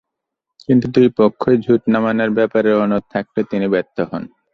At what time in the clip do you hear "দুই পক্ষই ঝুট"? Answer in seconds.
0.95-1.81